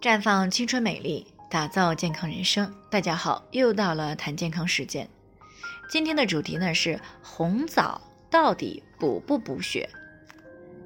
[0.00, 2.72] 绽放青春美丽，打造健康人生。
[2.90, 5.08] 大家好，又到了谈健康时间。
[5.88, 8.00] 今天的主题呢是红枣
[8.30, 9.88] 到底补不补血？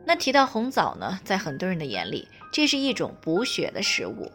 [0.07, 4.31] 那提到红枣呢，在很多人的眼里，这是一种补血的食物，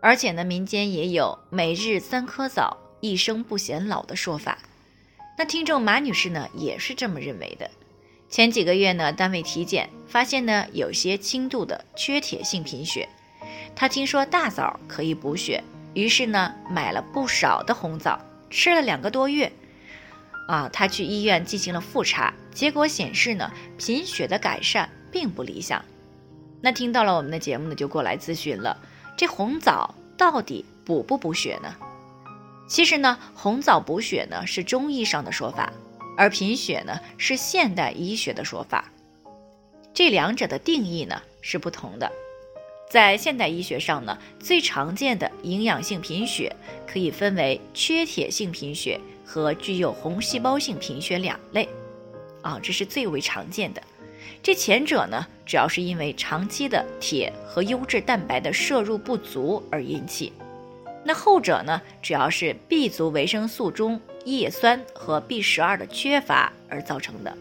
[0.00, 4.58] 而且呢，民间也有每日三颗枣，一生不显老的说法。
[5.36, 7.68] 那听众马女士呢，也是这么认为的。
[8.28, 13.08] 前几个月呢，单位体检发现呢，有些轻度的缺铁性贫血。
[13.76, 15.62] 他听说大枣可以补血，
[15.92, 18.18] 于是呢，买了不少的红枣，
[18.48, 19.52] 吃了两个多月。
[20.48, 25.84] 啊，他去医院进行了复查，结果显示呢，贫血的改善并不理想。
[26.62, 28.78] 那听到了我们的节目呢，就过来咨询了。
[29.16, 31.76] 这红枣到底补不补血呢？
[32.68, 35.72] 其实呢，红枣补血呢是中医上的说法，
[36.16, 38.90] 而贫血呢是现代医学的说法。
[39.92, 42.10] 这两者的定义呢是不同的。
[42.88, 46.54] 在现代医学上呢，最常见的营养性贫血
[46.86, 51.68] 可以分为缺铁性贫血和具有红细胞性贫血两类。
[52.42, 53.82] 啊，这是最为常见的。
[54.40, 60.32] 这前者呢，主要是因为长期的铁和优质蛋白的摄入不足而引起。
[61.04, 67.36] 那后者呢，主要是 B 族维生素中叶酸和 B 十二的缺乏而造成的。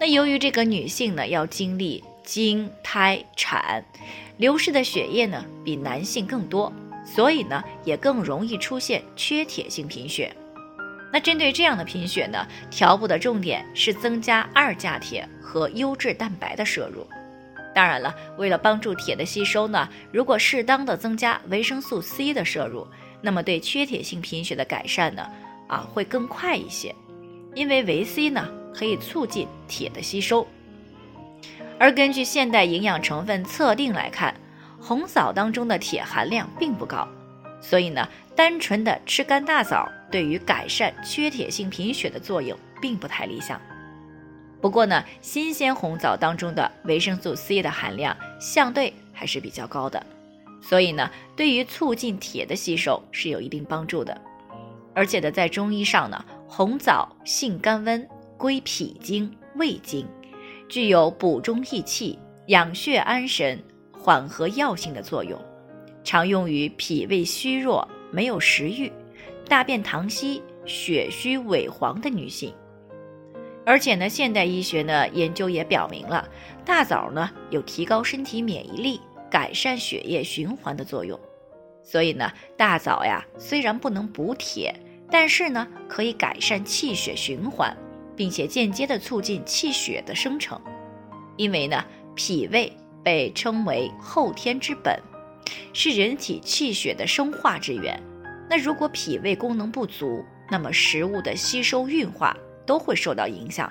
[0.00, 3.84] 那由于这个女性呢要经历经、胎、产，
[4.36, 6.72] 流失的血液呢比男性更多，
[7.04, 10.34] 所以呢也更容易出现缺铁性贫血。
[11.12, 17.06] 那针对这样的贫血呢，调补的重点是增加二价铁和优质蛋白的摄入。
[17.74, 22.86] 当然了，为了帮助铁的吸收呢，如果适当的增加维生素 C 的摄入，
[23.20, 25.26] 那么对缺铁性贫血的改善呢，
[25.68, 26.94] 啊会更快一些，
[27.54, 30.46] 因为维 C 呢可以促进铁的吸收。
[31.82, 34.32] 而根据现代营养成分测定来看，
[34.80, 37.08] 红枣当中的铁含量并不高，
[37.60, 43.60] 所以呢，单纯的吃干大枣对于改善缺铁性贫血的作用并不太理想。
[44.60, 50.06] 不过呢，新鲜红枣当中的维生素 C 的含量相对还是比较高的，
[50.60, 54.16] 所以呢，对于促进铁的吸收是有一定帮助的。
[54.94, 58.06] 而且呢，在中医上呢，红枣性甘温，
[58.38, 60.06] 归脾经、胃经，
[60.72, 63.62] 具有补中益气、养血安神、
[63.92, 65.38] 缓和药性的作用，
[66.02, 68.90] 常用于脾胃虚弱、没有食欲、
[69.46, 72.54] 大便溏稀、血虚萎黄的女性。
[73.66, 76.26] 而且呢，现代医学呢研究也表明了，
[76.64, 78.98] 大枣呢有提高身体免疫力、
[79.30, 81.20] 改善血液循环的作用。
[81.82, 84.74] 所以呢，大枣呀虽然不能补铁，
[85.10, 87.76] 但是呢可以改善气血循环，
[88.22, 90.56] 并且间接的促进气血的生成。
[91.36, 91.84] 因为呢，
[92.14, 92.72] 脾胃
[93.02, 94.96] 被称为后天之本，
[95.72, 98.00] 是人体气血的生化之源。
[98.48, 102.36] 那如果脾胃功能不足，那么食物的吸收运化。
[102.64, 103.68] 都会受到影响，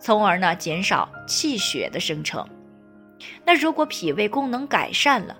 [0.00, 2.44] 从而呢减少气血的生成。
[3.44, 5.36] 那如果脾胃功能改善了，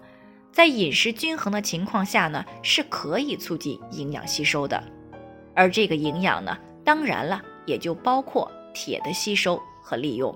[0.52, 4.80] 在饮食均衡的情况下呢，是可以促进营养吸收的。
[5.52, 10.34] 而这个营养呢，当然了，也就包括铁的吸收和利用。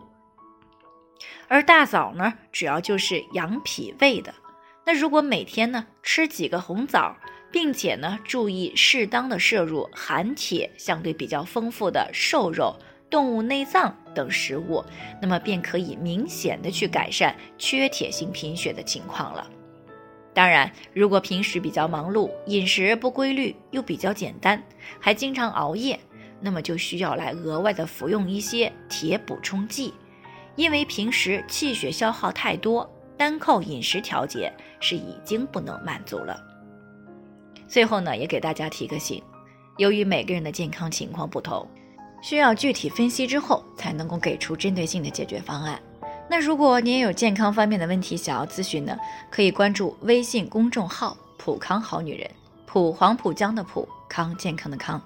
[1.49, 4.35] 而大枣呢，主要就是养脾胃的。
[4.85, 7.17] 那如果每天呢吃几个红枣，
[7.53, 12.75] 并且呢，注意适当的摄入含铁相对比较丰富的瘦肉、
[13.11, 14.85] 动物内脏等食物，
[15.21, 19.51] 那么便可以明显的去改善缺铁性贫血的情况了。
[20.33, 24.63] 当然，如果平时比较忙碌，饮食不规律又比较简单，
[25.01, 25.99] 还经常熬夜，
[26.41, 29.93] 那么就需要来额外的服用一些铁补充剂，
[30.57, 36.39] 因为平时气血消耗太多，单靠饮食调节是已经不能满足了。
[37.69, 39.23] 最后呢，也给大家提个醒，
[39.77, 41.69] 由于每个人的健康情况不同，
[42.23, 45.81] 需要具体分析之后才能够给出针对性的解决方案。
[46.29, 48.97] 那如果您也有健康方面的问题想要咨询呢，
[49.31, 52.31] 可以关注微信公众号“普康好女人”，
[52.67, 55.01] 普黄浦江的普康健康的康，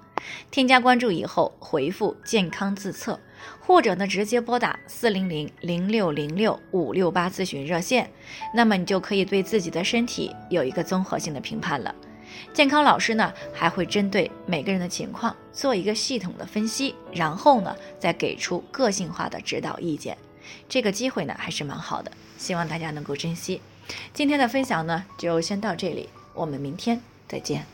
[0.50, 3.20] 添加关注以后回复“健康自测”，
[3.60, 8.10] 或者呢直接拨打四零零零六零六五六八咨询热线，
[8.54, 11.94] 那么你就可以对自己的身体有一个综合性的评判了。
[12.52, 20.16] 健康老师呢，还会针对每个人的情况做一个系统的分析，然后呢，再给出个性化的指导意见。
[20.68, 23.60] 这个机会呢，还是蛮好的，希望大家能够珍惜。
[24.14, 27.73] 今天的分享呢，就先到这里，我们明天再见。